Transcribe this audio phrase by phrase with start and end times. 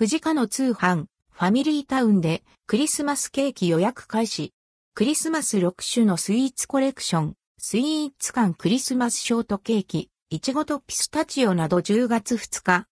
[0.00, 4.54] 藤家の通販、ファミリータウンでクリスマスケーキ予約開始。
[4.94, 12.86] クリスマス6種のスイーツコレクション、スイーツ館クリスマスショートケーキ、いちごとピスタチオなど10月2日。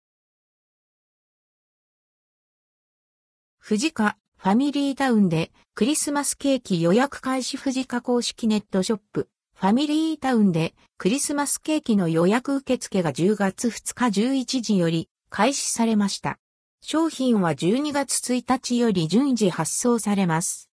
[3.58, 16.38] 藤家、ファミリータウンでクリスマスケーキ予約開始藤家公式ネットショップ、ファミリータウンでクリスマスケーキの予約受付が10月2日11時より開始されました。
[16.86, 20.68] 商品は12月1日より順次発送されます。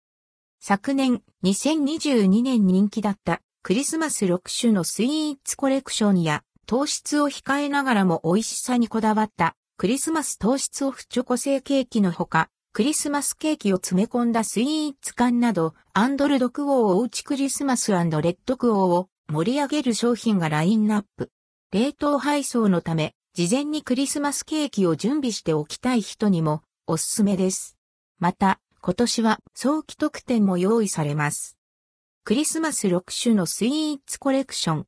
[0.59, 21.31] 昨年2022年人気だったクリスマス6種のスイーツコレクションや糖質を控えながらも美味しさにこだわったクリスマス糖質オフチョコ製ケーキのほか、クリスマスケーキを詰め込んだスイーツ缶など、アンドルドクオーおうちクリスマスレッドクオーを盛り上げる商品がラインナップ。
[21.71, 27.77] 冷凍配送のため、事前にクリスマスケーキを準備しておきたい人にもおすすめです。
[28.19, 31.57] また、今年は早期特典も用意されます。
[32.25, 34.87] クリスマス6種のスイーツコレクション。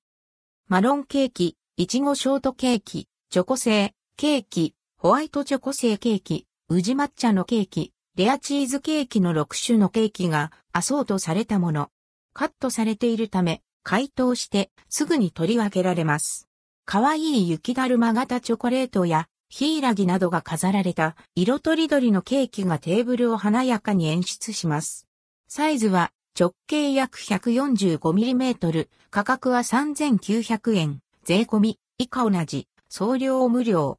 [0.66, 11.90] マロンケーキ、いちごショートケーキ、チョコ製、ケーキ、ホワイトチョコ製ケーキ、宇治抹茶のケーキ、レアチーズケーキの6種のケーキがアソートされたもの。
[12.32, 16.49] カットされているため、解凍してすぐに取り分けられます。
[16.84, 25.06] 可愛い雪だるま型チョコレートやヒイラギなどが飾られた色とりどりのケーキがテーブルを華やかに演出します。
[25.48, 33.98] サイズは直径約 145mm、価格は3900円、税込み、以下同じ、送料無料。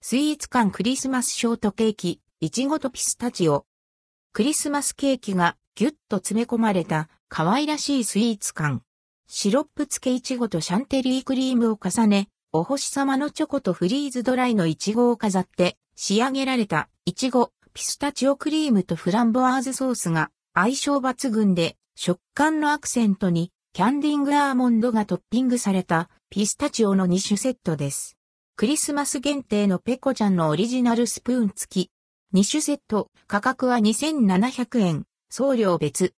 [0.00, 3.66] スイーツ館クリスマスショートケーキ、いちごとピスタチオ。
[4.32, 8.82] クリスマスケーキがギュッと詰め込まれた可愛らしいスイーツ館。
[9.28, 28.16] シロップ付けいちごとシャンテリークリームを重ね、お星様のチョコとフリーズドライのいちごを飾って仕上げられたいちご、ピスタチオクリームとフランボワーズソースが相性抜群で食感のアクセントにキャンディングアーモンドがトッピングされたピスタチオの2種セットです。
[28.54, 31.90] クリスマス限定のペコちゃんのオリジナルスプーン付き。
[32.32, 36.14] 2種セット、価格は2700円、送料別。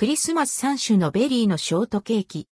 [0.00, 2.48] クリスマス3種のベリーのショートケーキ。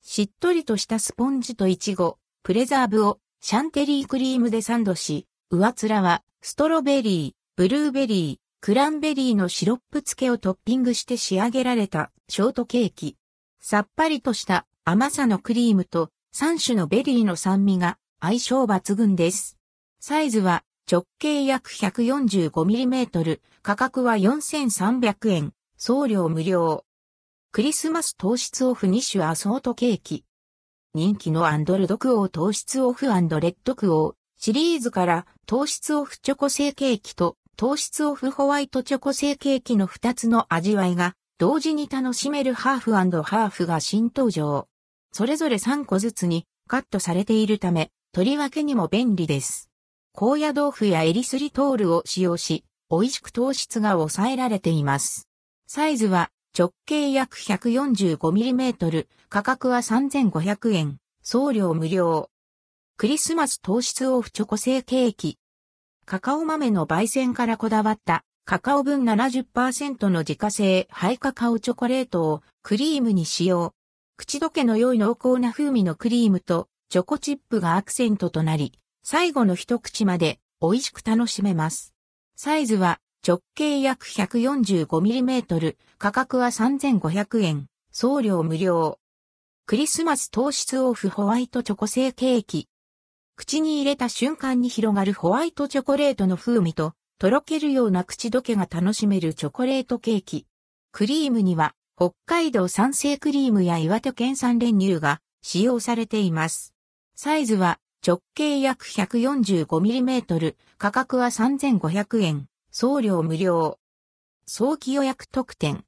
[0.00, 13.18] しっとりとしたスポンジとイチゴ、プレザーブをシャンティリークリームでサンドし、上面はストロベリー、ブルーベリー、クランベリーのシロップ漬けをトッピングして仕上げられたショートケーキ。
[13.60, 19.58] さっぱりとした甘さのクリームと3種のベリーの酸味が相性抜群です。
[20.00, 26.84] サイズは直径約 145mm、価格は4300円、送料無料。
[27.52, 30.24] クリスマス糖質オフ2種アソートケーキ。
[30.92, 44.66] 人気のアンドルドクオー糖質オフレッドクオーシリーズから糖質オフチョコ製ケーキと糖質オフホワイトチョコ製ケーキの2つの味わいが同時に楽しめるハーフハーフが新登場。
[45.12, 49.70] それぞれ3個ずつにカットされているため、取り分けにも便利です。
[50.12, 55.27] 高野豆腐やエリスリトールを使用し、美味しく糖質が抑えられています。
[55.70, 62.30] サイズは直径約 145mm、価格は3500円、送料無料。
[62.96, 65.36] クリスマス糖質オフチョコ製ケーキ。
[66.06, 73.74] カカオ豆の焙煎からこだわったカカオ分70%の自家製ハイカカオチョコレートをクリームに使用。
[74.16, 81.92] 口どけの良い濃厚な風味のクリームとチョコチップがアクセントとなり、最後の一口まで美味しく楽しめます。
[82.36, 88.98] サイズは直径約 145mm、価格は3500円、送料無料。
[89.66, 92.70] クリスマス糖質オフホワイトチョコ製ケーキ。
[93.36, 100.46] 口に入れた瞬間に広がるホワイトチョコレートの風味と、とろけるような口どけが楽しめるチョコレートケーキ。
[100.90, 106.72] クリームには、北海道産生クリームや岩手県産練乳が使用されています。
[107.14, 113.78] サイズは直径約 145mm、価格は3500円、送料無料。
[114.46, 115.84] 早期予約特典。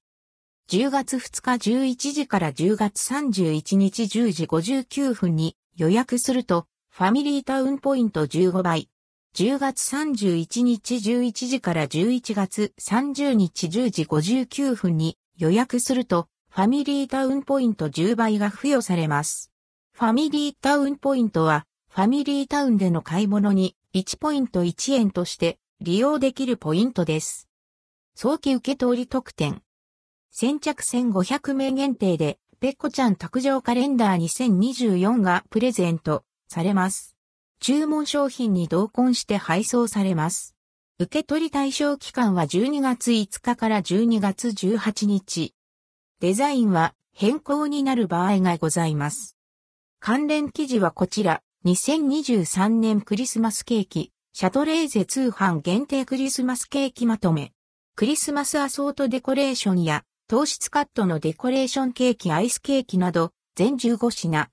[0.71, 8.89] 10月2日11時から10月31日10時59分に予約するとファミリータウンポイント15倍。
[9.37, 19.53] 10月31日11時から11月30日10時59分に予約すると、ファミリータウンポイント10倍が付与されます。
[19.93, 27.49] ファミリータウンポイントは、ファミリータウンでの買い物に1ポイント1円として利用できるポイントです。
[28.15, 29.63] 早期受け取り特典。
[30.31, 36.23] 先着1500名限定で、ペッコちゃん卓上カレンダー2024がプレゼント。
[36.49, 37.17] されます。
[37.61, 40.55] 注文商品に同梱して配送されます。
[40.99, 45.55] 受け取り対象期間は12月5日から12月18日。
[46.21, 49.35] デザインは変更になる場合がございます。
[49.99, 57.53] 関連記事はこちら、2023年クリスマスケーキ、シャトレーゼ通販限定クリスマスケーキまとめ。
[57.97, 64.49] クリスマスアソートデコレーションや糖質カットのデコレーションケーキアイスケーキなど全15品。